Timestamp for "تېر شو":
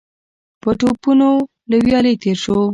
2.21-2.59